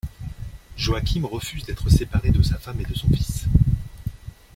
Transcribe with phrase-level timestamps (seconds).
[0.77, 3.45] Joachim refuse d'être séparé de sa femme et de son fils.